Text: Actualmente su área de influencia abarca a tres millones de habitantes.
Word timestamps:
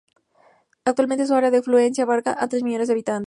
Actualmente 0.83 1.27
su 1.27 1.35
área 1.35 1.51
de 1.51 1.57
influencia 1.57 2.05
abarca 2.05 2.35
a 2.43 2.47
tres 2.47 2.63
millones 2.63 2.87
de 2.87 2.93
habitantes. 2.93 3.19